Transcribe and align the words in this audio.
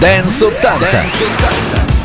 Dance 0.00 0.42
80. 0.42 0.78
Dance 0.78 1.22
80. 1.22 1.95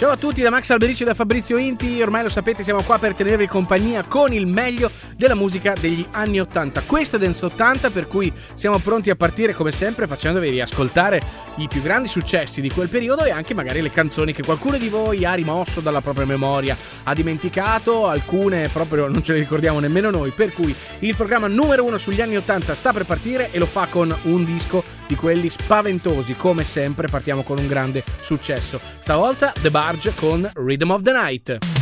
Ciao 0.00 0.12
a 0.12 0.16
tutti 0.16 0.40
da 0.40 0.48
Max 0.48 0.70
Alberici 0.70 1.02
e 1.02 1.04
da 1.04 1.12
Fabrizio 1.12 1.58
Inti, 1.58 2.00
ormai 2.00 2.22
lo 2.22 2.30
sapete 2.30 2.62
siamo 2.62 2.80
qua 2.80 2.98
per 2.98 3.12
tenervi 3.12 3.46
compagnia 3.46 4.02
con 4.02 4.32
il 4.32 4.46
meglio 4.46 4.90
della 5.14 5.34
musica 5.34 5.74
degli 5.78 6.06
anni 6.12 6.40
80. 6.40 6.84
Questo 6.86 7.16
è 7.16 7.18
Dance 7.18 7.44
80 7.44 7.90
per 7.90 8.06
cui 8.06 8.32
siamo 8.54 8.78
pronti 8.78 9.10
a 9.10 9.14
partire 9.14 9.52
come 9.52 9.72
sempre 9.72 10.06
facendovi 10.06 10.48
riascoltare 10.48 11.20
i 11.56 11.68
più 11.68 11.82
grandi 11.82 12.08
successi 12.08 12.62
di 12.62 12.70
quel 12.70 12.88
periodo 12.88 13.24
e 13.24 13.30
anche 13.30 13.52
magari 13.52 13.82
le 13.82 13.92
canzoni 13.92 14.32
che 14.32 14.42
qualcuno 14.42 14.78
di 14.78 14.88
voi 14.88 15.26
ha 15.26 15.34
rimosso 15.34 15.82
dalla 15.82 16.00
propria 16.00 16.24
memoria, 16.24 16.74
ha 17.02 17.12
dimenticato, 17.12 18.06
alcune 18.06 18.70
proprio 18.70 19.06
non 19.06 19.22
ce 19.22 19.34
le 19.34 19.40
ricordiamo 19.40 19.80
nemmeno 19.80 20.08
noi, 20.08 20.30
per 20.30 20.54
cui 20.54 20.74
il 21.00 21.14
programma 21.14 21.46
numero 21.46 21.84
uno 21.84 21.98
sugli 21.98 22.22
anni 22.22 22.38
80 22.38 22.74
sta 22.74 22.94
per 22.94 23.04
partire 23.04 23.50
e 23.50 23.58
lo 23.58 23.66
fa 23.66 23.86
con 23.90 24.16
un 24.22 24.46
disco 24.46 24.82
di 25.06 25.14
quelli 25.14 25.50
spaventosi, 25.50 26.36
come 26.36 26.64
sempre 26.64 27.08
partiamo 27.08 27.42
con 27.42 27.58
un 27.58 27.66
grande 27.66 28.02
successo. 28.22 28.80
Stavolta 29.00 29.52
The 29.60 29.70
Bar 29.70 29.89
Large 29.90 30.14
con 30.14 30.48
Rhythm 30.54 30.92
of 30.92 31.02
the 31.02 31.10
Night. 31.10 31.79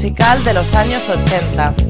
Musical 0.00 0.42
de 0.44 0.54
los 0.54 0.72
años 0.72 1.06
80. 1.10 1.89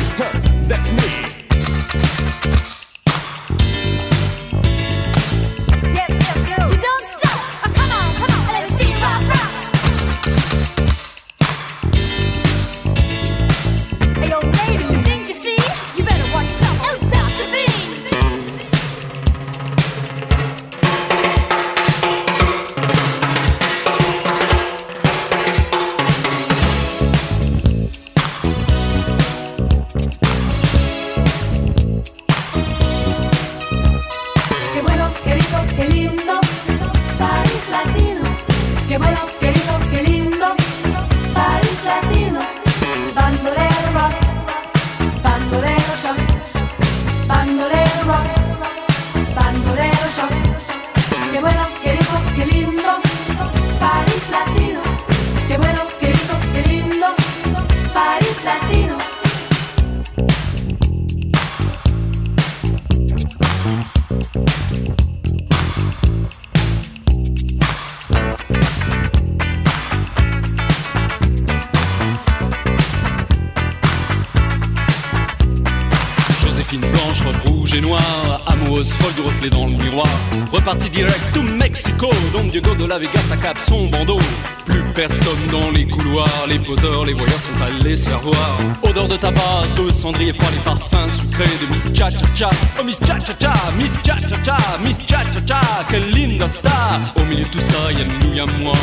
la 82.91 82.99
Vegas 82.99 83.21
à 83.31 83.65
son 83.65 83.85
bandeau. 83.87 84.19
Plus 84.65 84.83
personne 84.93 85.47
dans 85.49 85.71
les 85.71 85.87
couloirs, 85.87 86.45
les 86.49 86.59
poseurs, 86.59 87.05
les 87.05 87.13
voyeurs 87.13 87.39
sont 87.39 87.63
allés 87.63 87.95
se 87.95 88.09
faire 88.09 88.19
voir. 88.19 88.57
Odeur 88.81 89.07
de 89.07 89.15
tabac, 89.15 89.63
de 89.77 89.89
cendrier 89.91 90.33
froid, 90.33 90.49
les 90.51 90.59
parfums 90.59 91.09
sucrés 91.09 91.45
de 91.45 91.67
Miss 91.71 91.97
Cha 91.97 92.09
Cha 92.09 92.25
Cha. 92.35 92.49
Oh 92.77 92.83
Miss 92.83 92.99
Cha 92.99 93.17
Cha 93.17 93.33
Cha, 93.39 93.53
Miss 93.77 93.91
Cha 94.03 94.17
Cha 94.27 94.43
Cha, 94.43 94.57
Miss 94.83 94.97
Cha 95.07 95.23
Cha 95.31 95.39
Cha, 95.47 95.61
quelle 95.89 96.11
linda 96.11 96.49
star. 96.49 96.99
Au 97.15 97.23
milieu 97.23 97.45
de 97.45 97.49
tout 97.49 97.61
ça, 97.61 97.93
y'a 97.93 98.03
nous, 98.03 98.33
y'a 98.33 98.45
moi. 98.61 98.73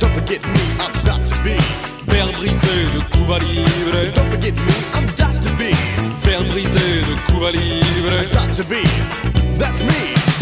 Don't 0.00 0.12
forget 0.14 0.40
me, 0.46 0.62
I'm 0.80 1.02
Dr. 1.02 1.36
B. 1.42 1.48
Verre 2.06 2.32
brisé 2.38 2.76
de 2.94 3.00
Cuba 3.12 3.38
Libre. 3.38 4.12
Don't 4.14 4.30
forget 4.30 4.52
me, 4.52 4.74
I'm 4.94 5.06
Dr. 5.14 5.52
B. 5.58 5.74
Verre 6.24 6.44
brisé 6.44 7.02
de 7.02 7.14
Cuba 7.30 7.50
Libre. 7.50 8.30
Dr. 8.32 8.64
B, 8.64 8.76
that's 9.58 9.82
me. 9.82 10.37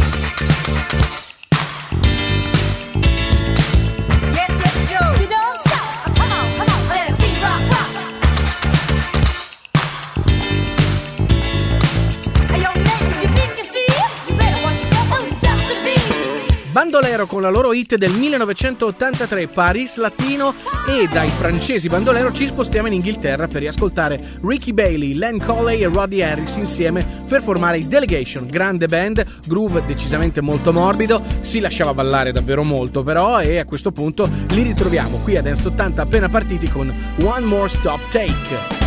Bandolero 16.96 17.26
con 17.26 17.42
la 17.42 17.50
loro 17.50 17.74
hit 17.74 17.96
del 17.96 18.10
1983 18.10 19.48
Paris 19.48 19.98
Latino 19.98 20.54
e 20.88 21.06
dai 21.06 21.28
francesi 21.28 21.90
Bandolero 21.90 22.32
ci 22.32 22.46
spostiamo 22.46 22.86
in 22.86 22.94
Inghilterra 22.94 23.48
per 23.48 23.60
riascoltare 23.60 24.38
Ricky 24.40 24.72
Bailey, 24.72 25.12
Len 25.12 25.38
Coley 25.38 25.82
e 25.82 25.88
Roddy 25.88 26.22
Harris 26.22 26.56
insieme 26.56 27.04
per 27.28 27.42
formare 27.42 27.76
i 27.76 27.86
Delegation, 27.86 28.46
grande 28.46 28.86
band, 28.86 29.26
groove 29.46 29.84
decisamente 29.84 30.40
molto 30.40 30.72
morbido, 30.72 31.22
si 31.40 31.60
lasciava 31.60 31.92
ballare 31.92 32.32
davvero 32.32 32.64
molto 32.64 33.02
però 33.02 33.42
e 33.42 33.58
a 33.58 33.66
questo 33.66 33.92
punto 33.92 34.26
li 34.48 34.62
ritroviamo 34.62 35.18
qui 35.18 35.36
a 35.36 35.42
Dance 35.42 35.68
80 35.68 36.00
appena 36.00 36.30
partiti 36.30 36.66
con 36.66 36.90
One 37.20 37.44
More 37.44 37.68
Stop 37.68 38.08
Take. 38.08 38.85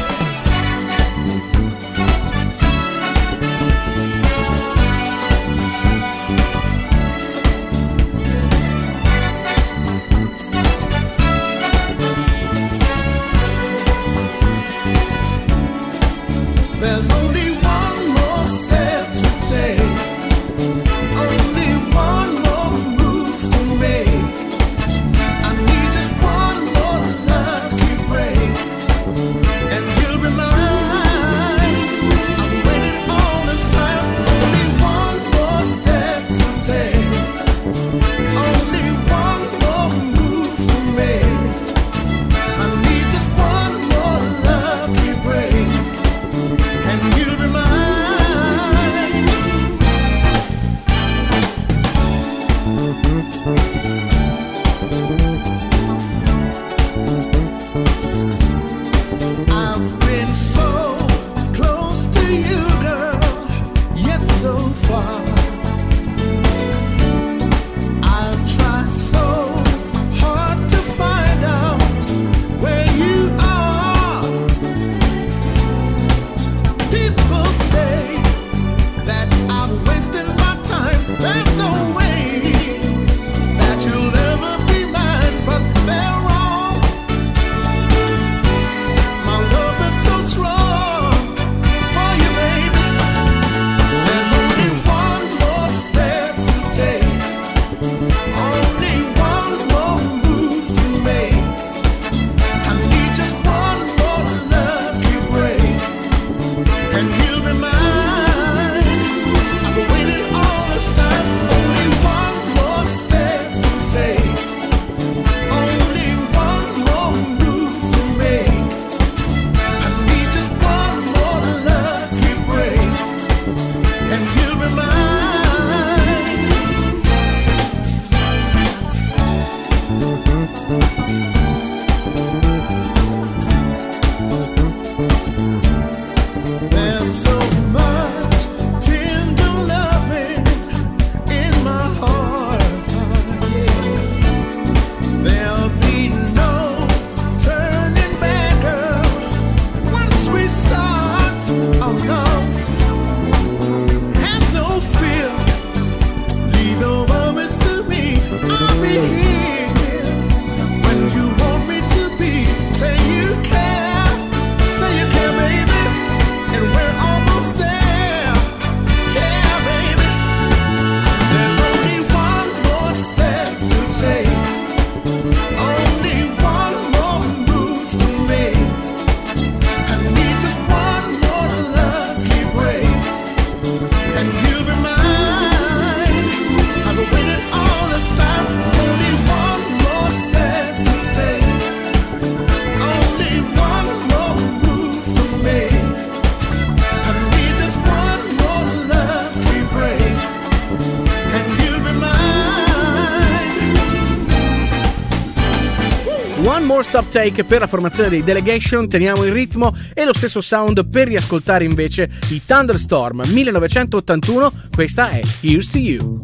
stop 206.89 207.11
take 207.11 207.43
per 207.43 207.59
la 207.59 207.67
formazione 207.67 208.09
dei 208.09 208.23
Delegation, 208.23 208.89
teniamo 208.89 209.23
il 209.23 209.31
ritmo 209.31 209.77
e 209.93 210.05
lo 210.05 210.13
stesso 210.13 210.41
sound 210.41 210.89
per 210.89 211.07
riascoltare 211.07 211.63
invece 211.63 212.09
i 212.29 212.41
Thunderstorm 212.43 213.21
1981, 213.27 214.51
questa 214.73 215.11
è 215.11 215.21
Here's 215.41 215.69
to 215.69 215.77
You. 215.77 216.19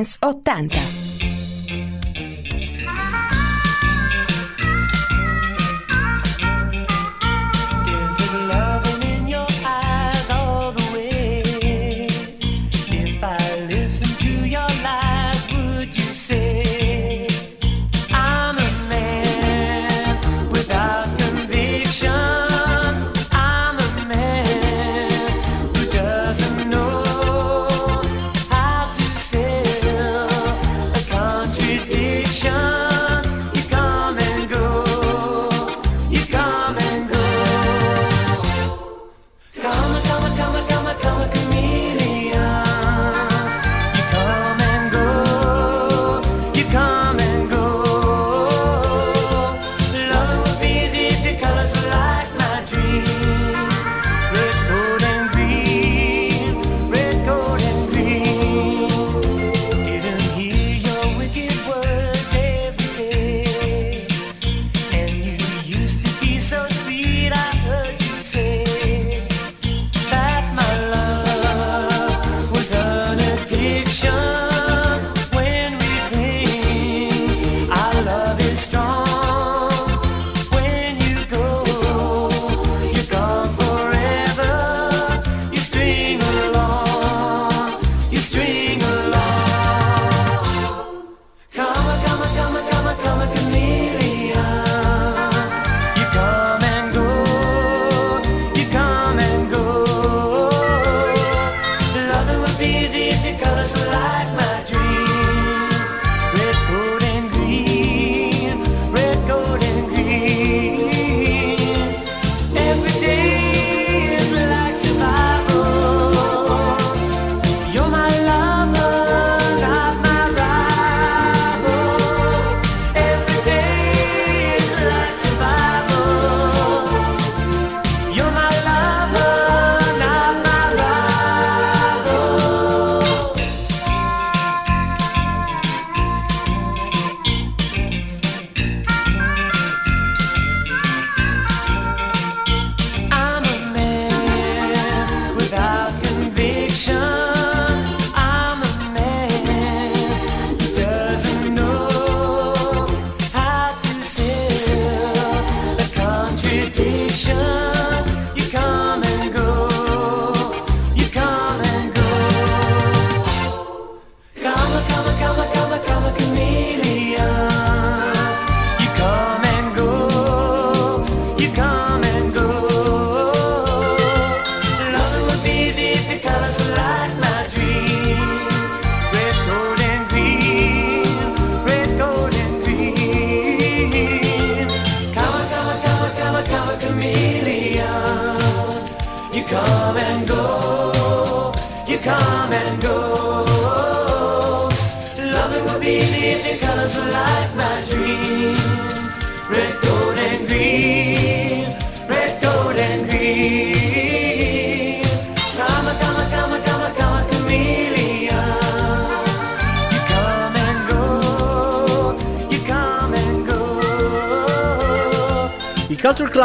Dance 0.00 0.18
80. 0.22 1.19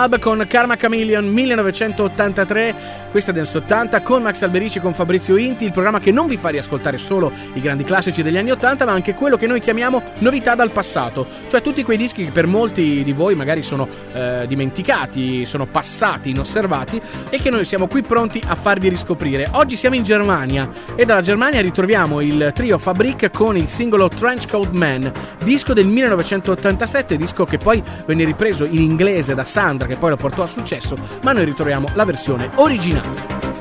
Club 0.08 0.20
con 0.20 0.46
Karma 0.46 0.78
Chameleon 0.78 1.34
1983 1.34 2.76
questa 3.16 3.32
è 3.32 3.34
Dance 3.34 3.60
80 3.60 4.02
con 4.02 4.24
Max 4.24 4.42
Alberici 4.42 4.80
e 4.80 4.82
con 4.82 4.94
Fabrizio 4.94 5.38
Inti, 5.38 5.64
il 5.64 5.72
programma 5.72 6.02
che 6.02 6.12
non 6.12 6.28
vi 6.28 6.36
fa 6.36 6.50
riascoltare 6.50 6.98
solo 6.98 7.32
i 7.54 7.62
grandi 7.62 7.86
classici 7.86 8.22
degli 8.22 8.36
anni 8.36 8.52
80, 8.52 8.84
ma 8.84 8.92
anche 8.92 9.14
quello 9.14 9.38
che 9.38 9.48
noi 9.48 9.62
chiamiamo 9.62 10.02
novità 10.18 10.54
dal 10.54 10.70
passato, 10.72 11.26
cioè 11.48 11.62
tutti 11.62 11.82
quei 11.86 11.96
dischi 11.96 12.26
che 12.26 12.32
per 12.32 12.46
molti 12.46 13.06
di 13.06 13.14
voi 13.14 13.34
magari 13.36 13.64
sono 13.64 13.88
eh, 14.12 14.44
dimenticati, 14.50 15.46
sono 15.46 15.66
passati, 15.66 16.32
inosservati 16.32 17.02
e 17.30 17.38
che 17.38 17.50
noi 17.50 17.64
siamo 17.64 17.88
qui 17.88 18.02
pronti 18.02 18.42
a 18.46 18.56
farvi 18.56 18.90
riscoprire. 18.90 19.48
Oggi 19.54 19.78
siamo 19.78 19.96
in 19.96 20.04
Germania 20.04 20.70
e 20.98 21.06
dalla 21.06 21.22
Germania 21.22 21.62
ritroviamo 21.62 22.20
il 22.20 22.52
trio 22.54 22.78
Fabric 22.78 23.32
con 23.32 23.56
il 23.56 23.70
singolo 23.70 24.10
Trench 24.10 24.50
Coat 24.50 24.72
Man, 24.72 25.10
disco 25.42 25.72
del 25.72 25.86
1987, 25.86 27.16
disco 27.16 27.46
che 27.46 27.60
poi 27.60 27.82
venne 28.06 28.26
ripreso 28.26 28.66
in 28.66 28.82
inglese 28.82 29.34
da 29.34 29.46
Sandra 29.46 29.88
che 29.88 29.96
poi 29.96 30.10
lo 30.10 30.18
portò 30.18 30.44
a 30.44 30.48
successo, 30.48 30.98
ma 31.22 31.32
noi 31.32 31.46
ritroviamo 31.46 31.88
la 31.94 32.04
versione 32.04 32.50
originale. 32.56 33.05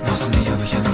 Noch 0.06 0.28
näher 0.30 0.56
mich 0.56 0.74
an 0.74 0.93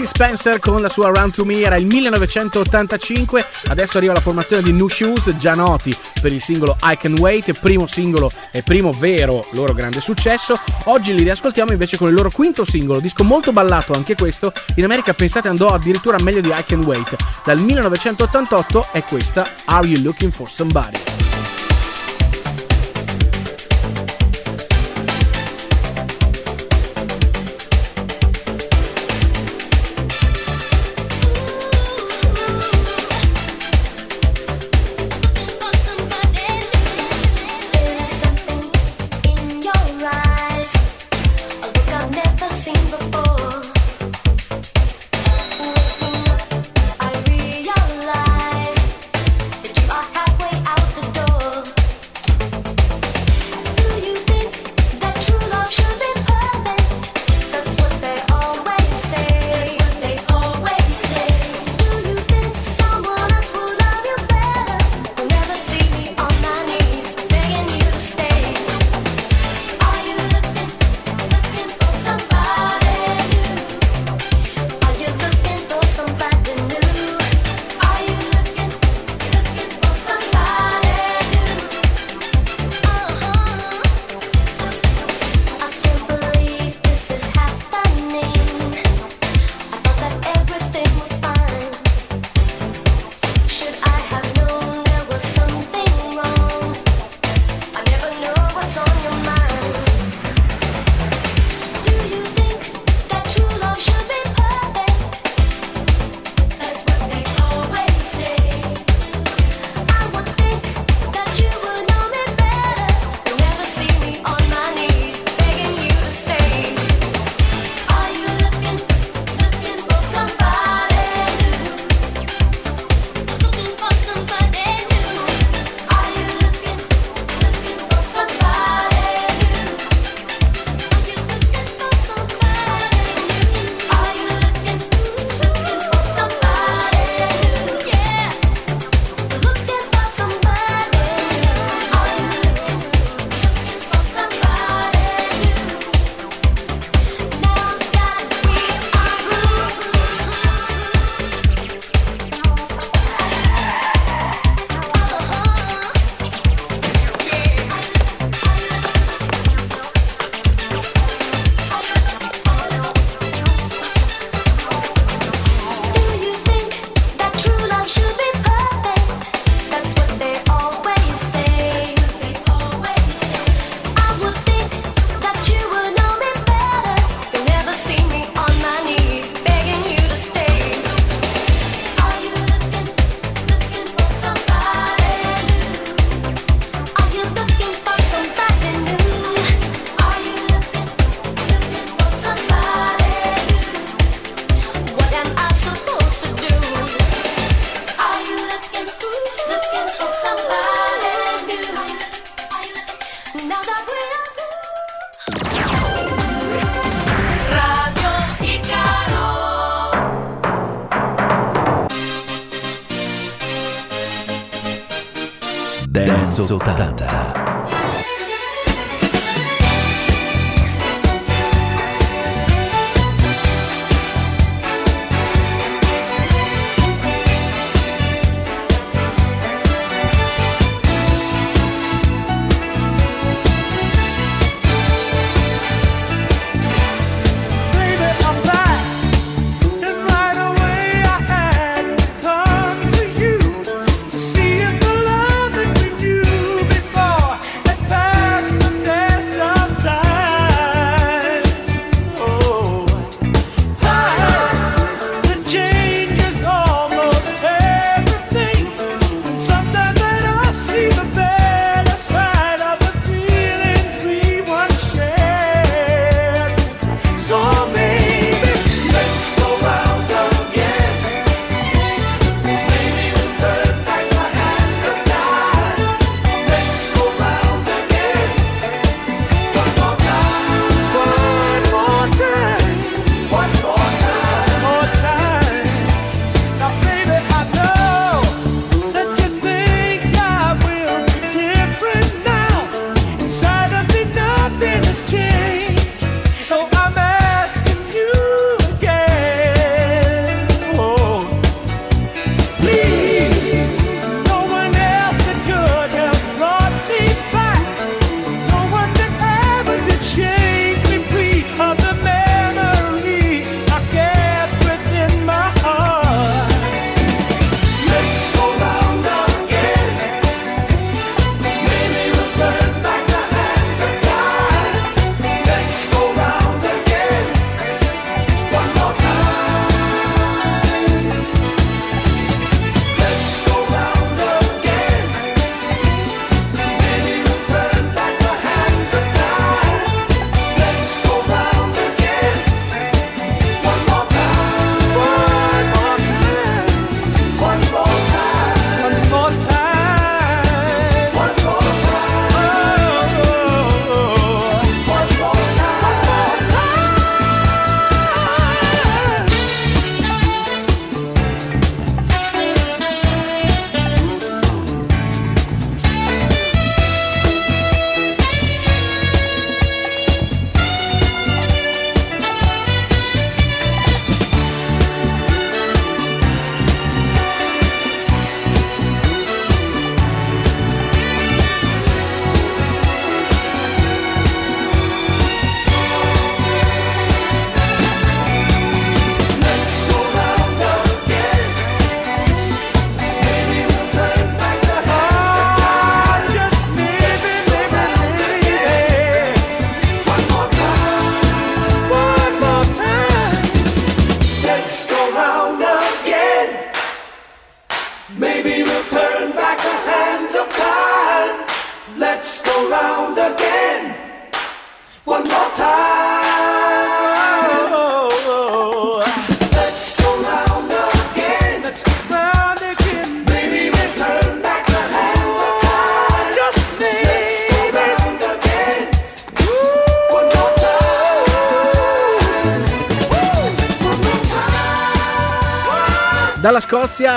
Racy 0.00 0.06
Spencer 0.06 0.58
con 0.60 0.80
la 0.80 0.88
sua 0.88 1.10
Round 1.10 1.34
to 1.34 1.44
Me 1.44 1.60
era 1.60 1.76
il 1.76 1.84
1985, 1.84 3.44
adesso 3.68 3.98
arriva 3.98 4.14
la 4.14 4.20
formazione 4.20 4.62
di 4.62 4.72
New 4.72 4.88
Shoes, 4.88 5.36
già 5.36 5.54
noti 5.54 5.94
per 6.22 6.32
il 6.32 6.40
singolo 6.40 6.76
I 6.82 6.96
Can 6.96 7.18
Wait, 7.18 7.58
primo 7.58 7.86
singolo 7.86 8.30
e 8.50 8.62
primo 8.62 8.92
vero 8.92 9.46
loro 9.52 9.74
grande 9.74 10.00
successo. 10.00 10.58
Oggi 10.84 11.14
li 11.14 11.22
riascoltiamo 11.22 11.72
invece 11.72 11.98
con 11.98 12.08
il 12.08 12.14
loro 12.14 12.30
quinto 12.30 12.64
singolo, 12.64 13.00
disco 13.00 13.24
molto 13.24 13.52
ballato 13.52 13.92
anche 13.92 14.14
questo, 14.14 14.52
in 14.76 14.84
America 14.84 15.12
pensate 15.12 15.48
andò 15.48 15.68
addirittura 15.68 16.18
meglio 16.20 16.40
di 16.40 16.48
I 16.48 16.64
Can 16.64 16.82
Wait. 16.82 17.14
Dal 17.44 17.58
1988 17.58 18.88
è 18.92 19.02
questa 19.04 19.46
Are 19.66 19.86
You 19.86 20.02
Looking 20.02 20.32
for 20.32 20.48
Somebody? 20.48 21.29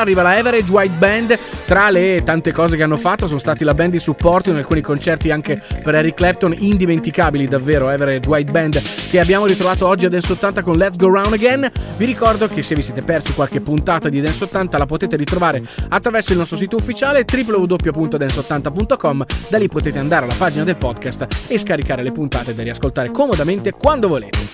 Arriva 0.03 0.21
la 0.21 0.37
Average 0.37 0.71
White 0.71 0.95
Band. 0.97 1.39
Tra 1.65 1.89
le 1.89 2.21
tante 2.23 2.51
cose 2.51 2.77
che 2.77 2.83
hanno 2.83 2.97
fatto 2.97 3.25
sono 3.25 3.39
stati 3.39 3.63
la 3.63 3.73
band 3.73 3.91
di 3.93 3.99
supporto 3.99 4.51
in 4.51 4.57
alcuni 4.57 4.81
concerti 4.81 5.31
anche 5.31 5.61
per 5.83 5.95
Eric 5.95 6.15
Clapton, 6.15 6.53
indimenticabili 6.57 7.47
davvero. 7.47 7.89
Average 7.89 8.27
White 8.27 8.51
Band 8.51 8.81
che 9.09 9.19
abbiamo 9.19 9.45
ritrovato 9.45 9.87
oggi 9.87 10.05
a 10.05 10.09
Dance 10.09 10.31
80 10.31 10.61
con 10.61 10.77
Let's 10.77 10.97
Go 10.97 11.11
Round 11.11 11.33
Again. 11.33 11.71
Vi 11.97 12.05
ricordo 12.05 12.47
che 12.47 12.61
se 12.61 12.75
vi 12.75 12.81
siete 12.81 13.01
persi 13.01 13.33
qualche 13.33 13.61
puntata 13.61 14.09
di 14.09 14.21
Dance 14.21 14.43
80 14.43 14.77
la 14.77 14.85
potete 14.85 15.15
ritrovare 15.15 15.61
attraverso 15.89 16.31
il 16.31 16.37
nostro 16.37 16.57
sito 16.57 16.75
ufficiale 16.75 17.25
www.dance80.com. 17.29 19.25
Da 19.47 19.57
lì 19.57 19.67
potete 19.67 19.99
andare 19.99 20.25
alla 20.25 20.35
pagina 20.35 20.63
del 20.63 20.77
podcast 20.77 21.27
e 21.47 21.57
scaricare 21.57 22.03
le 22.03 22.11
puntate 22.11 22.53
da 22.53 22.63
riascoltare 22.63 23.09
comodamente 23.11 23.71
quando 23.71 24.07
volete. 24.07 24.51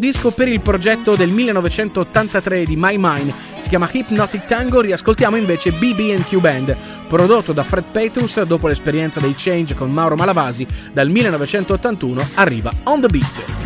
Disco 0.00 0.32
per 0.32 0.48
il 0.48 0.60
progetto 0.60 1.14
del 1.14 1.30
1983 1.30 2.64
di 2.64 2.74
My 2.76 2.96
Mind. 2.98 3.32
Si 3.60 3.68
chiama 3.68 3.88
Hypnotic 3.92 4.46
Tango, 4.46 4.80
riascoltiamo 4.80 5.36
invece 5.36 5.70
BB&Q 5.70 6.38
Band, 6.38 6.76
prodotto 7.06 7.52
da 7.52 7.62
Fred 7.62 7.84
Petrus 7.92 8.42
dopo 8.42 8.66
l'esperienza 8.66 9.20
dei 9.20 9.34
Change 9.36 9.74
con 9.74 9.92
Mauro 9.92 10.16
Malavasi 10.16 10.66
dal 10.92 11.08
1981 11.08 12.30
arriva 12.34 12.72
On 12.84 13.00
The 13.00 13.08
Beat. 13.08 13.59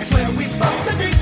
It's 0.00 0.12
where 0.12 0.30
we 0.32 0.48
bump 0.58 0.84
the 0.86 1.13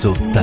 Dance 0.00 0.39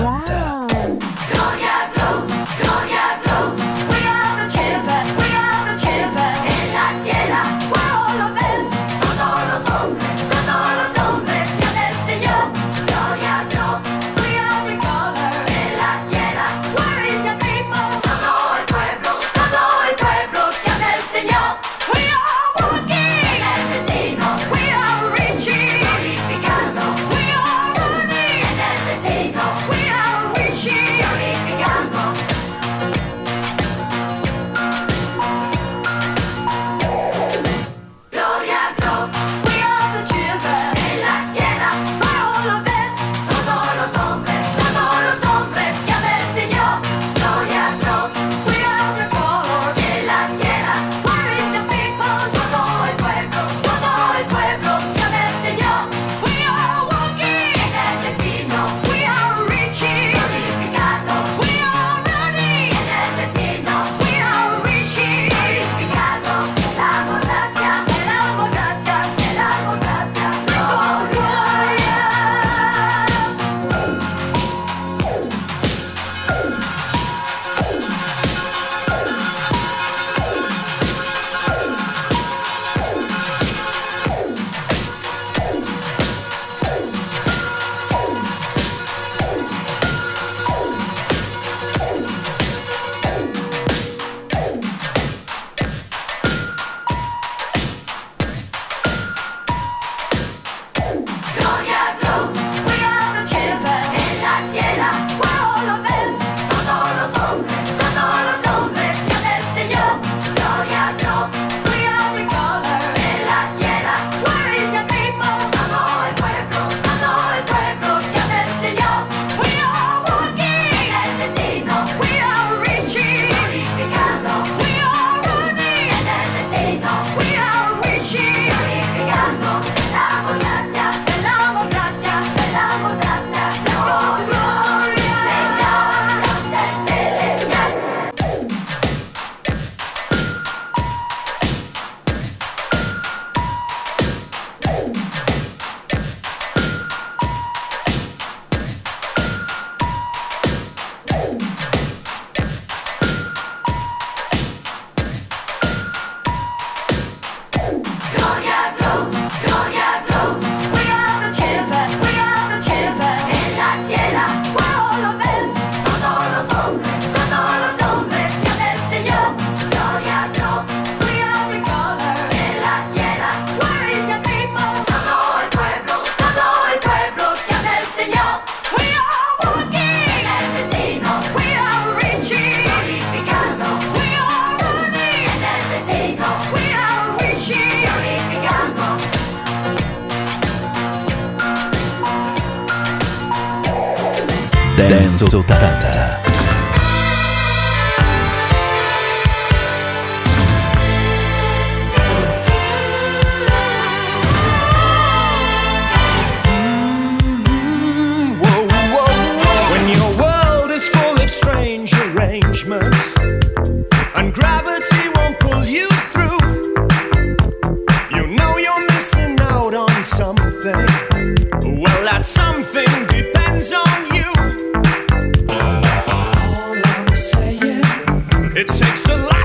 So 228.98 229.16
like 229.16 229.37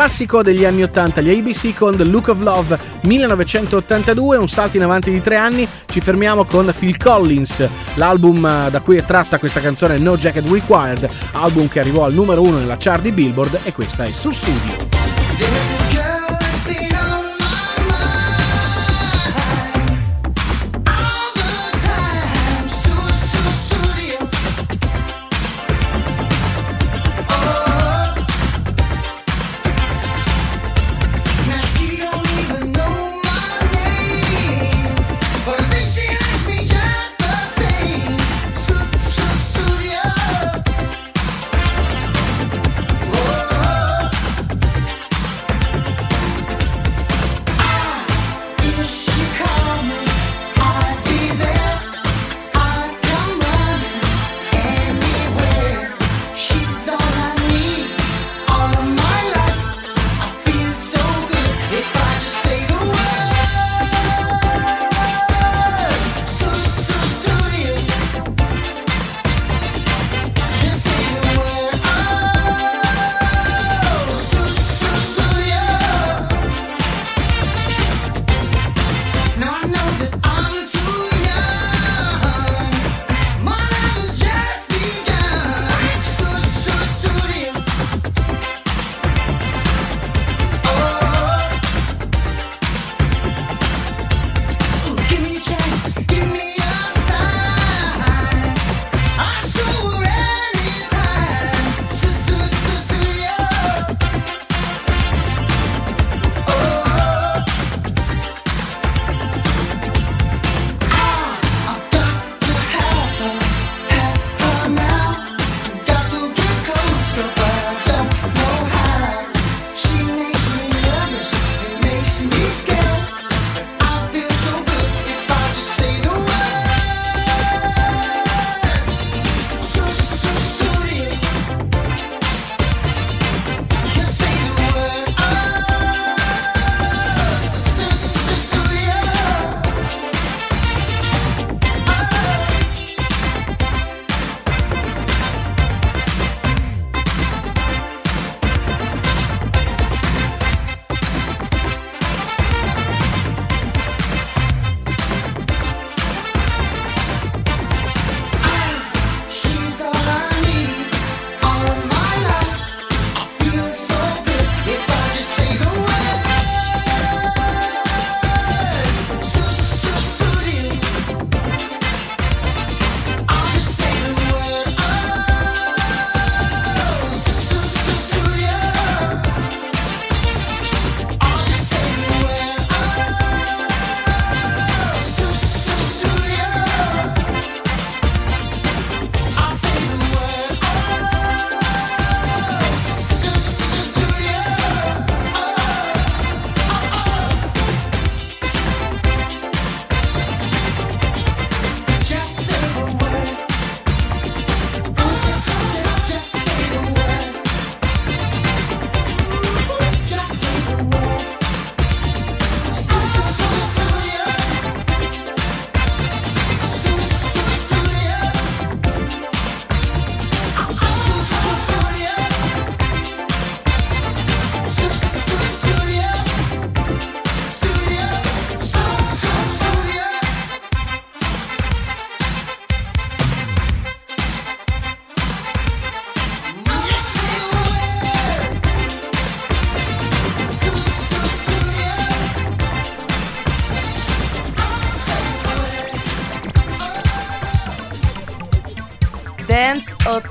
classico 0.00 0.42
degli 0.42 0.64
anni 0.64 0.82
80, 0.82 1.20
gli 1.20 1.28
ABC 1.28 1.76
con 1.76 1.94
The 1.94 2.04
Look 2.04 2.28
of 2.28 2.40
Love 2.40 2.78
1982, 3.02 4.38
un 4.38 4.48
salto 4.48 4.78
in 4.78 4.82
avanti 4.82 5.10
di 5.10 5.20
tre 5.20 5.36
anni, 5.36 5.68
ci 5.90 6.00
fermiamo 6.00 6.46
con 6.46 6.72
Phil 6.74 6.96
Collins, 6.96 7.68
l'album 7.96 8.42
eh, 8.46 8.70
da 8.70 8.80
cui 8.80 8.96
è 8.96 9.04
tratta 9.04 9.38
questa 9.38 9.60
canzone 9.60 9.98
No 9.98 10.16
Jacket 10.16 10.48
Required, 10.48 11.06
album 11.32 11.68
che 11.68 11.80
arrivò 11.80 12.04
al 12.04 12.14
numero 12.14 12.40
uno 12.40 12.56
nella 12.56 12.78
chart 12.78 13.02
di 13.02 13.12
Billboard 13.12 13.60
e 13.64 13.74
questa 13.74 14.06
è 14.06 14.12
Sussidio. 14.12 14.88
Now 15.38 15.79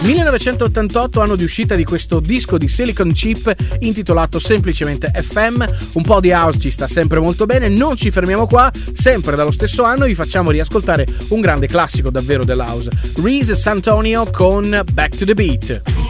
...1988 0.00 1.20
anno 1.20 1.36
di 1.36 1.44
uscita 1.44 1.74
di 1.74 1.84
questo 1.84 2.20
disco 2.20 2.56
di 2.56 2.68
Silicon 2.68 3.12
Chip 3.12 3.54
intitolato 3.80 4.38
semplicemente 4.38 5.10
FM, 5.14 5.64
un 5.94 6.02
po' 6.02 6.20
di 6.20 6.30
house 6.30 6.58
ci 6.58 6.70
sta 6.70 6.86
sempre 6.86 7.20
molto 7.20 7.46
bene, 7.46 7.68
non 7.68 7.96
ci 7.96 8.10
fermiamo 8.10 8.46
qua, 8.46 8.70
sempre 8.92 9.36
dallo 9.36 9.50
stesso 9.52 9.82
anno 9.82 10.06
vi 10.06 10.14
facciamo 10.14 10.50
riascoltare 10.50 11.06
un 11.28 11.40
grande 11.40 11.66
classico 11.66 12.10
davvero 12.10 12.44
dell'house, 12.44 12.90
Reese 13.22 13.54
Santonio 13.54 14.24
con 14.30 14.82
Back 14.92 15.16
to 15.16 15.24
the 15.24 15.34
Beat. 15.34 16.07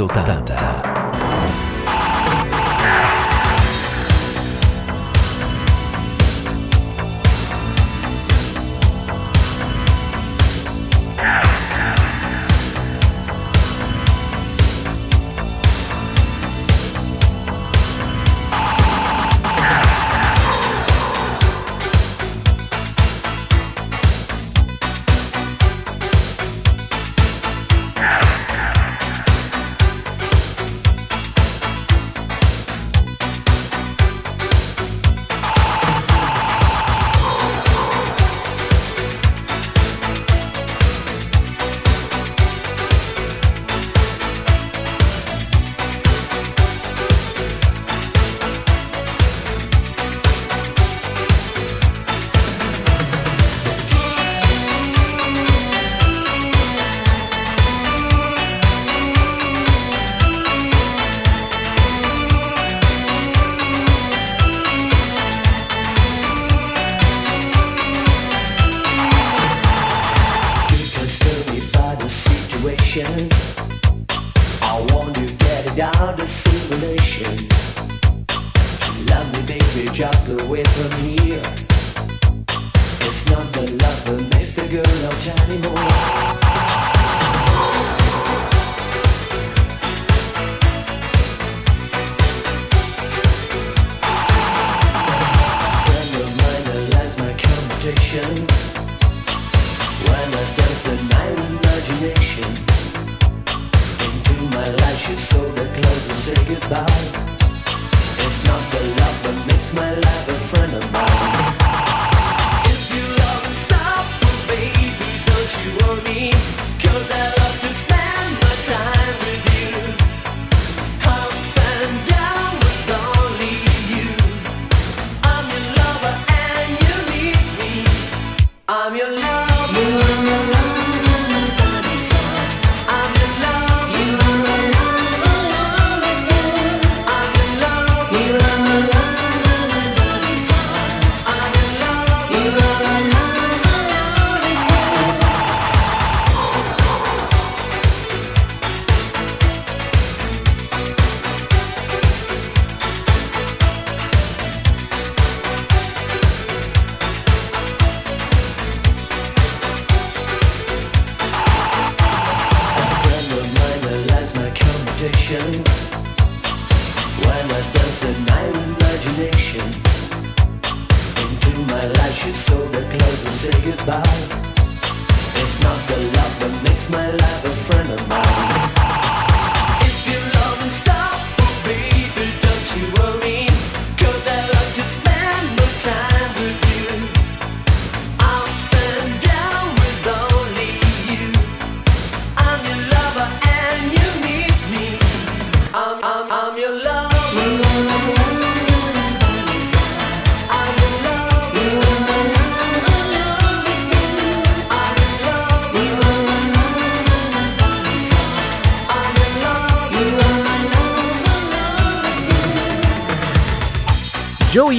resultado. 0.00 0.59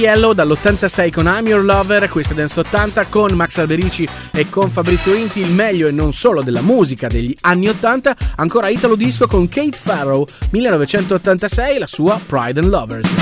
Yellow 0.02 0.32
dall'86 0.32 1.12
con 1.12 1.26
I'm 1.26 1.46
Your 1.46 1.62
Lover, 1.62 2.08
questa 2.08 2.34
Dance 2.34 2.58
80 2.58 3.04
con 3.04 3.30
Max 3.34 3.58
Alberici 3.58 4.08
e 4.32 4.50
con 4.50 4.68
Fabrizio 4.68 5.14
Inti, 5.14 5.38
il 5.38 5.52
meglio 5.52 5.86
e 5.86 5.92
non 5.92 6.12
solo 6.12 6.42
della 6.42 6.60
musica 6.60 7.06
degli 7.06 7.32
anni 7.42 7.68
80, 7.68 8.16
ancora 8.34 8.68
Italo 8.68 8.96
Disco 8.96 9.28
con 9.28 9.48
Kate 9.48 9.78
Farrow 9.80 10.26
1986, 10.50 11.78
la 11.78 11.86
sua 11.86 12.20
Pride 12.26 12.58
and 12.58 12.68
Lovers. 12.68 13.21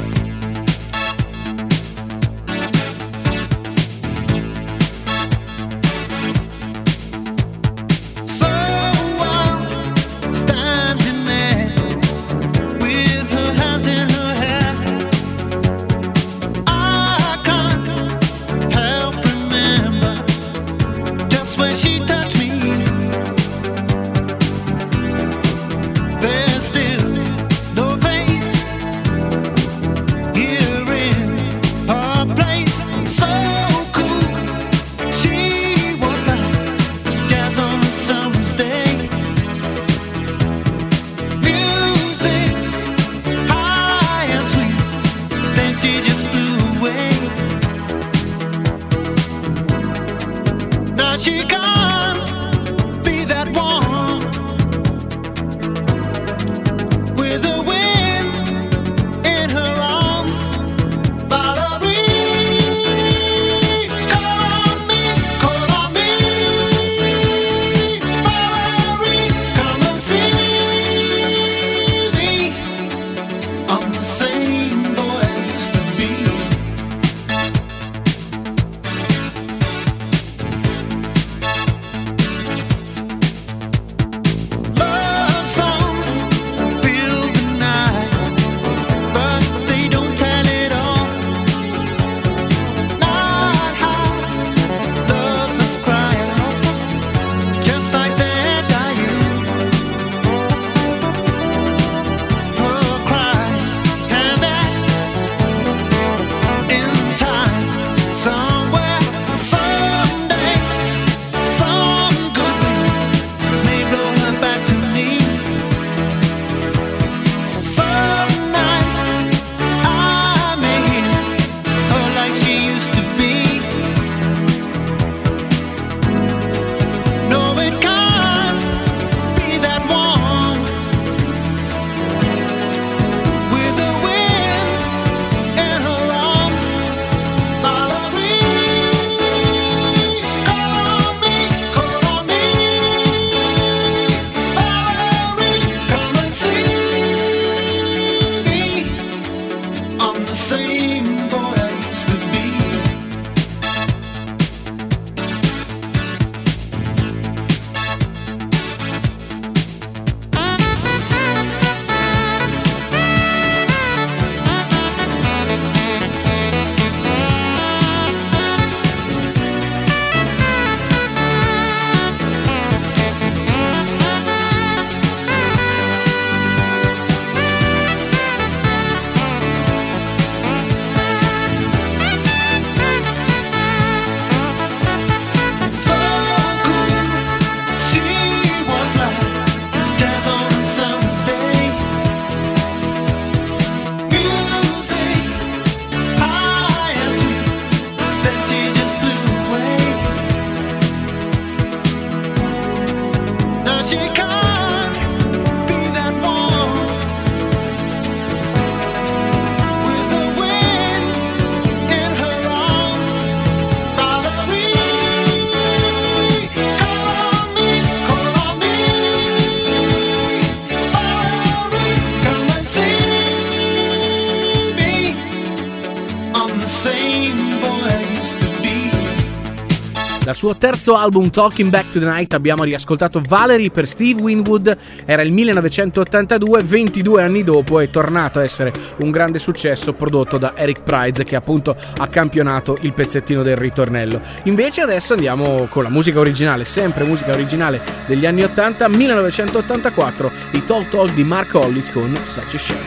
Suo 230.41 230.57
terzo 230.57 230.95
album 230.95 231.29
Talking 231.29 231.69
Back 231.69 231.91
to 231.91 231.99
the 231.99 232.05
Night 232.07 232.33
abbiamo 232.33 232.63
riascoltato 232.63 233.21
Valerie 233.23 233.69
per 233.69 233.87
Steve 233.87 234.23
Winwood, 234.23 234.75
era 235.05 235.21
il 235.21 235.31
1982, 235.31 236.63
22 236.63 237.21
anni 237.21 237.43
dopo 237.43 237.79
è 237.79 237.91
tornato 237.91 238.39
a 238.39 238.43
essere 238.43 238.73
un 239.01 239.11
grande 239.11 239.37
successo 239.37 239.93
prodotto 239.93 240.39
da 240.39 240.53
Eric 240.55 240.81
Price 240.81 241.23
che 241.23 241.35
appunto 241.35 241.75
ha 241.95 242.07
campionato 242.07 242.75
il 242.81 242.91
pezzettino 242.91 243.43
del 243.43 243.55
ritornello. 243.55 244.19
Invece 244.45 244.81
adesso 244.81 245.13
andiamo 245.13 245.67
con 245.69 245.83
la 245.83 245.89
musica 245.89 246.17
originale, 246.17 246.63
sempre 246.63 247.03
musica 247.03 247.33
originale 247.33 247.79
degli 248.07 248.25
anni 248.25 248.41
80, 248.41 248.87
1984, 248.87 250.31
i 250.53 250.65
Talk 250.65 250.89
Talk 250.89 251.13
di 251.13 251.23
Mark 251.23 251.53
Hollis 251.53 251.91
con 251.91 252.19
Such 252.23 252.55
a 252.55 252.57
Shame. 252.57 252.79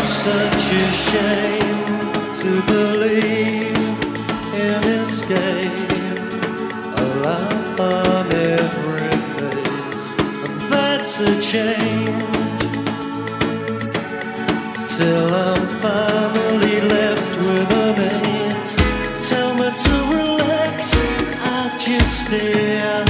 Such 0.00 0.72
a 0.72 0.90
shame 0.90 2.32
to 2.32 2.62
believe 2.66 3.78
in 4.54 4.82
escape. 4.82 5.89
Laugh 7.22 7.80
on 7.80 8.26
every 8.32 9.10
face, 9.36 10.04
and 10.18 10.72
that's 10.72 11.20
a 11.20 11.40
change. 11.40 12.62
Till 14.88 15.28
I'm 15.34 15.66
finally 15.84 16.80
left 16.80 17.32
with 17.44 17.72
an 17.84 17.98
eight. 18.24 18.68
Tell 19.28 19.54
me 19.54 19.68
to 19.84 19.94
relax, 20.16 20.78
I 21.42 21.76
just 21.78 22.26
stare. 22.26 23.04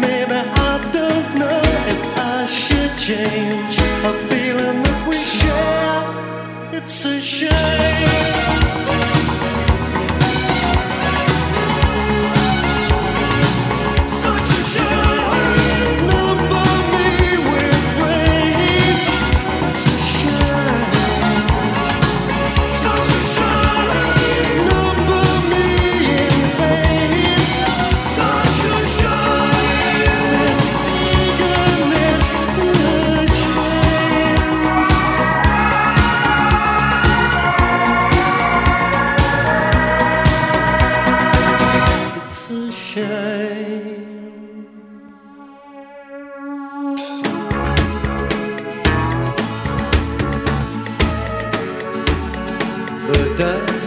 Maybe 0.00 0.34
I 0.34 0.90
don't 0.98 1.28
know 1.38 1.60
if 1.94 2.02
I 2.18 2.46
should 2.46 2.92
change. 2.98 3.78
A 4.08 4.12
feeling 4.28 4.82
that 4.82 5.00
we 5.08 5.16
share. 5.38 6.02
It's 6.78 7.04
a 7.04 7.20
shame. 7.20 7.81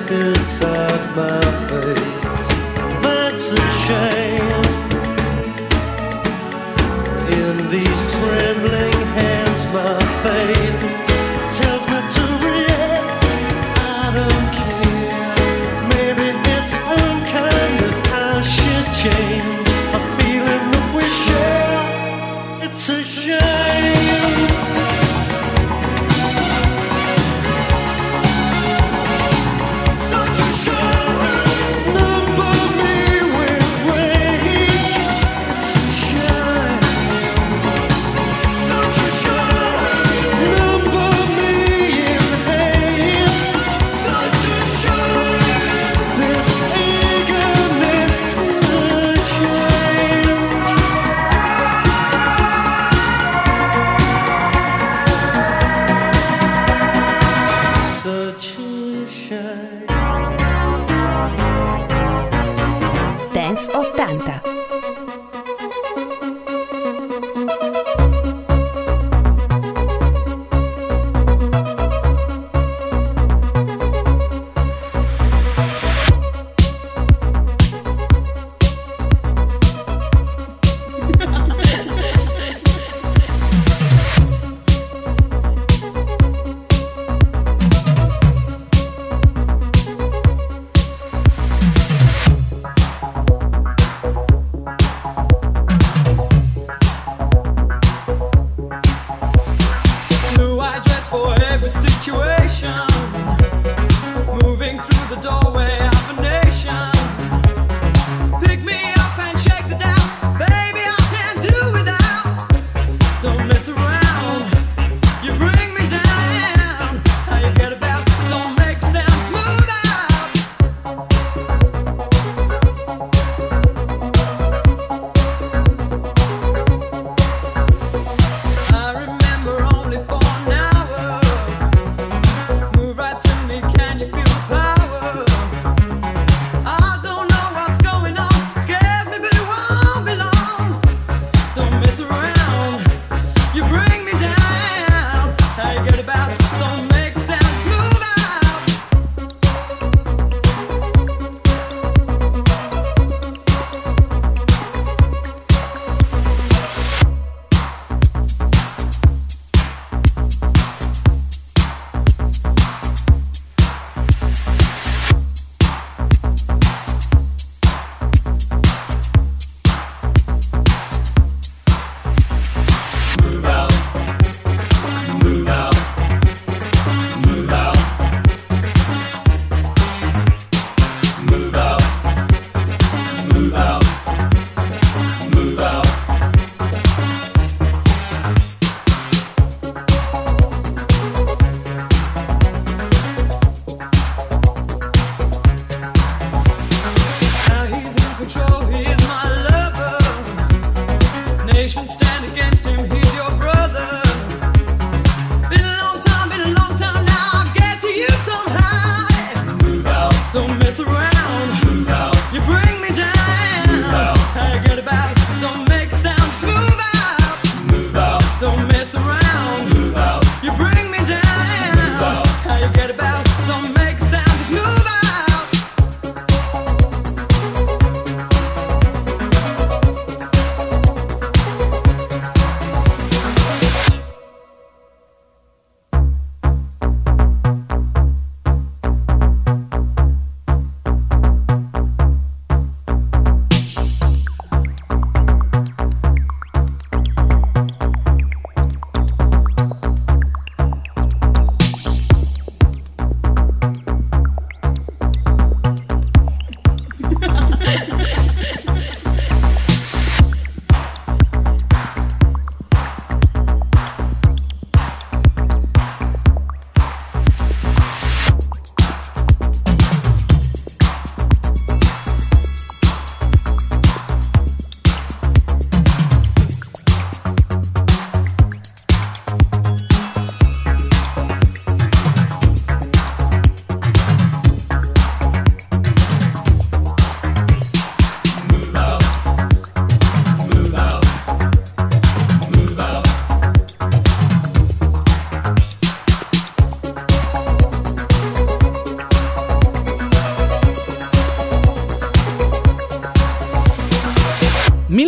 good 0.08 0.38
side, 0.38 1.45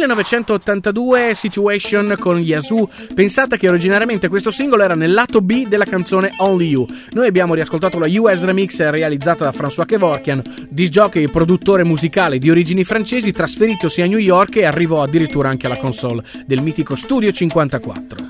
1982 0.08 1.34
Situation 1.36 2.16
con 2.18 2.40
Yazoo. 2.40 2.90
Pensate 3.14 3.58
che 3.58 3.68
originariamente 3.68 4.30
questo 4.30 4.52
singolo 4.52 4.84
era 4.84 4.96
nel 4.96 5.12
lato 5.12 5.42
B 5.42 5.68
della 5.68 5.84
canzone 5.84 6.32
Only 6.38 6.70
You. 6.70 6.86
Noi 7.12 7.28
abbiamo 7.28 7.54
riascoltato 7.54 8.00
la 8.00 8.08
US 8.10 8.44
remix 8.44 8.80
realizzata 8.90 9.44
da 9.44 9.58
François 9.58 9.86
Kevorkian, 9.86 10.42
disjockey 10.70 11.24
e 11.24 11.30
produttore 11.30 11.84
musicale 11.84 12.38
di 12.38 12.50
origini 12.50 12.84
francesi 12.84 13.32
trasferitosi 13.32 14.02
a 14.02 14.08
New 14.08 14.20
York 14.20 14.56
e 14.58 14.66
arrivò 14.66 15.04
addirittura 15.04 15.50
anche 15.50 15.66
alla 15.66 15.78
console 15.78 16.24
del 16.46 16.62
mitico 16.62 16.96
Studio 16.96 17.32
54. 17.32 18.27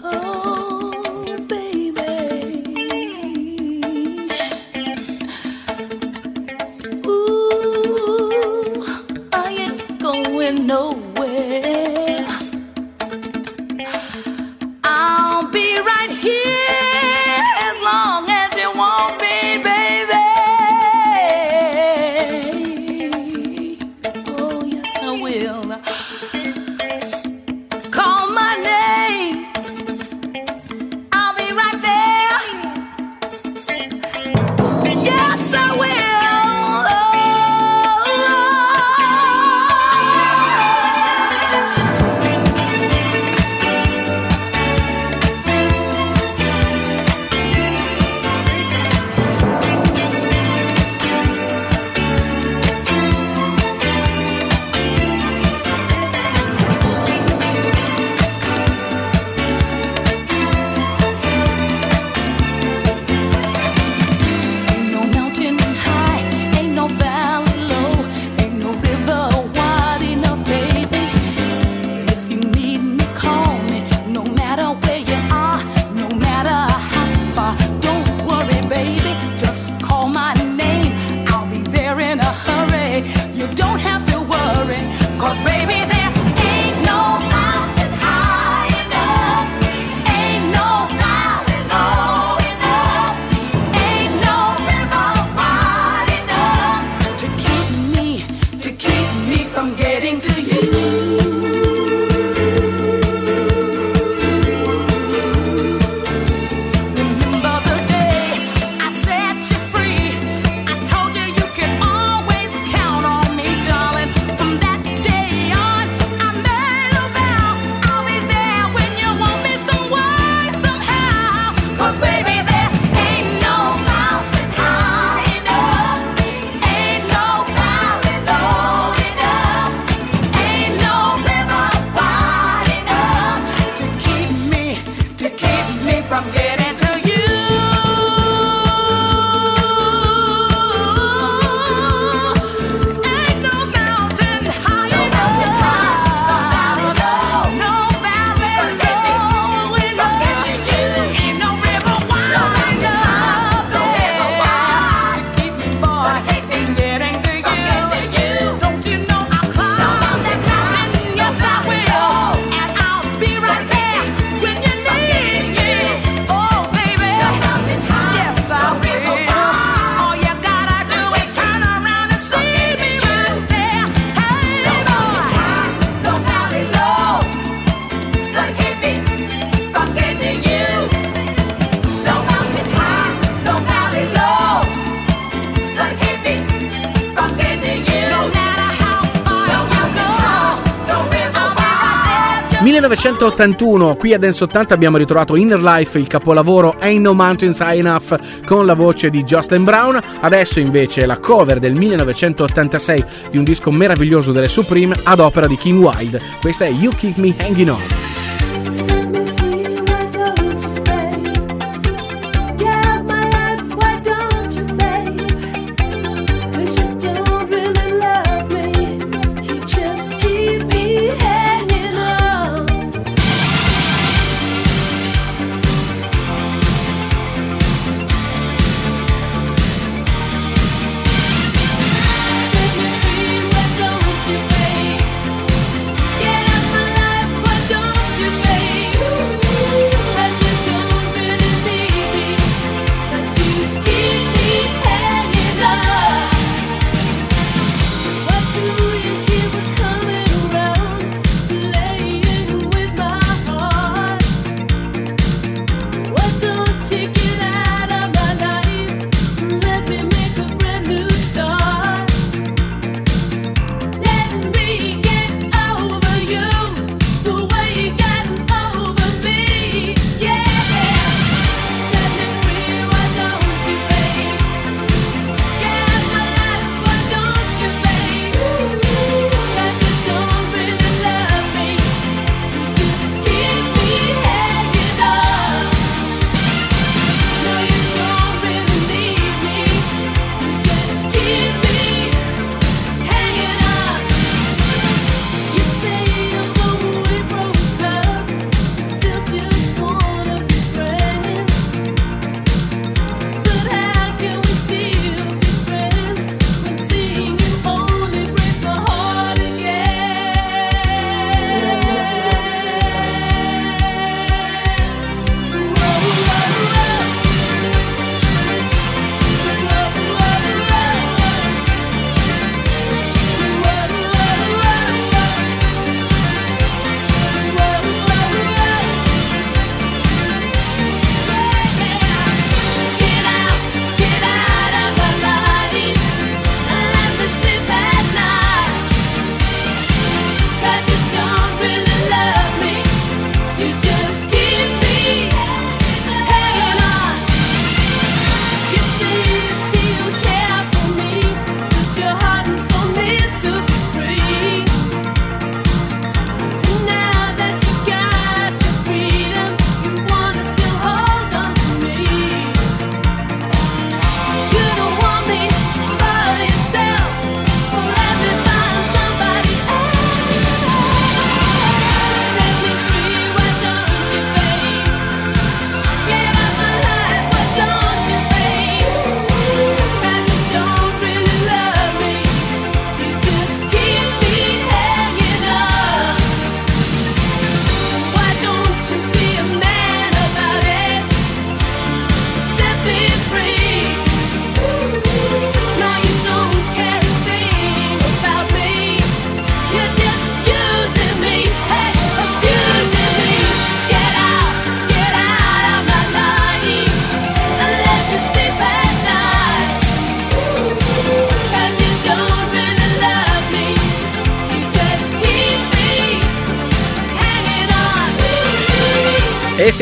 1981, 192.88 193.98
qui 193.98 194.14
a 194.14 194.18
Dance 194.18 194.46
80 194.46 194.74
abbiamo 194.74 194.96
ritrovato 194.96 195.36
Inner 195.36 195.62
Life, 195.62 196.00
il 196.00 196.08
capolavoro 196.08 196.78
Ain't 196.80 197.02
No 197.02 197.14
Mountains 197.14 197.60
High 197.60 197.80
Enough 197.80 198.46
con 198.46 198.66
la 198.66 198.76
voce 198.76 199.10
di 199.10 199.24
Justin 199.24 199.66
Brown. 199.66 200.00
Adesso 200.22 200.62
invece 200.62 201.06
la 201.06 201.18
cover 201.18 201.60
del 201.60 201.74
1986 201.74 203.06
di 203.30 203.38
un 203.38 203.44
disco 203.44 203.72
meraviglioso 203.72 204.32
delle 204.32 204.48
Supreme 204.48 204.96
ad 205.04 205.20
opera 205.20 205.48
di 205.48 205.58
Kim 205.58 205.80
Wild. 205.80 206.22
Questa 206.40 206.64
è 206.64 206.70
You 206.70 206.94
Keep 206.96 207.18
Me 207.18 207.34
Hanging 207.38 207.70
On. 207.70 208.07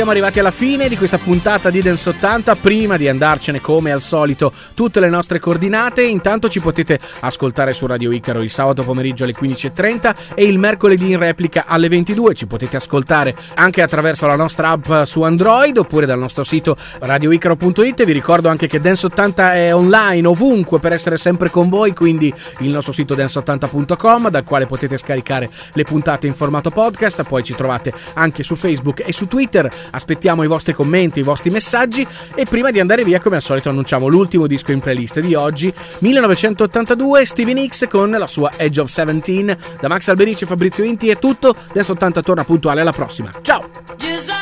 Siamo 0.06 0.20
arrivati 0.20 0.40
alla 0.40 0.56
fine 0.56 0.88
di 0.88 0.98
questa 0.98 1.18
puntata 1.18 1.72
di 1.72 1.82
Dance 1.82 2.10
80. 2.10 2.56
Prima 2.58 2.96
di 2.96 3.08
andarcene, 3.08 3.60
come 3.60 3.92
al 3.92 4.02
solito, 4.02 4.54
tutte 4.76 5.00
le 5.00 5.10
nostre 5.10 5.40
coordinate. 5.40 6.04
Intanto 6.04 6.48
ci 6.48 6.60
potete 6.60 7.00
ascoltare 7.22 7.74
su 7.74 7.88
Radio 7.88 8.12
Icaro 8.12 8.44
il 8.44 8.52
sabato 8.52 8.84
pomeriggio 8.84 9.24
alle 9.24 9.34
15.30 9.34 10.16
e 10.36 10.46
il 10.46 10.60
mercoledì 10.60 11.10
in 11.10 11.18
replica 11.18 11.64
alle 11.66 11.90
22. 11.90 12.36
Ci 12.36 12.46
potete 12.46 12.76
ascoltare 12.76 13.36
anche 13.56 13.82
attraverso 13.82 14.28
la 14.28 14.36
nostra 14.36 14.70
app 14.70 15.06
su 15.06 15.24
Android 15.24 15.76
oppure 15.76 16.06
dal 16.06 16.20
nostro 16.20 16.44
sito 16.44 16.78
radioicaro.it. 17.00 18.04
Vi 18.04 18.12
ricordo 18.12 18.48
anche 18.48 18.68
che 18.68 18.80
Dance 18.80 19.08
80 19.08 19.54
è 19.56 19.74
online 19.74 20.28
ovunque 20.28 20.78
per 20.78 20.94
essere 20.94 21.18
sempre 21.18 21.50
con 21.50 21.68
voi, 21.68 21.96
quindi 21.96 22.32
il 22.60 22.72
nostro 22.72 22.94
sito 22.94 23.16
dance80.com 23.16 24.30
dal 24.30 24.44
quale 24.44 24.68
potete 24.68 24.98
scaricare 24.98 25.50
le 25.74 25.84
puntate 25.84 26.28
in 26.28 26.36
formato 26.36 26.70
podcast. 26.70 27.24
Poi 27.24 27.44
ci 27.44 27.56
trovate 27.56 27.92
anche 28.14 28.44
su 28.44 28.56
Facebook 28.56 29.02
e 29.04 29.12
su 29.12 29.28
Twitter. 29.28 29.68
Aspettiamo 29.96 30.44
i 30.44 30.48
vostri 30.48 30.74
commenti, 30.74 31.20
i 31.20 31.24
vostri 31.24 31.50
messaggi 31.50 32.06
e 32.36 32.46
prima 32.46 32.72
di 32.72 32.80
andare 32.80 33.04
via 33.04 33.20
come 33.20 33.38
al 33.38 33.42
solito 33.42 33.70
annunciamo 33.70 34.08
l'ultimo 34.08 34.46
disco 34.46 34.72
in 34.72 34.80
playlist 34.80 35.20
di 35.20 35.36
oggi, 35.36 35.74
1982 36.00 37.26
Stevie 37.26 37.54
Nicks 37.54 37.88
con 37.90 38.12
la 38.12 38.28
sua 38.28 38.52
Edge 38.58 38.82
of 38.82 38.88
17. 38.94 39.58
Da 39.80 39.88
Max 39.88 40.08
Alberici 40.10 40.44
e 40.44 40.48
Fabrizio 40.48 40.84
Inti 40.84 41.10
è 41.10 41.18
tutto, 41.18 41.56
Dance 41.74 41.92
80 41.92 42.22
torna 42.22 42.44
puntuale 42.44 42.82
alla 42.82 42.92
prossima. 42.92 43.32
Ciao! 43.42 44.35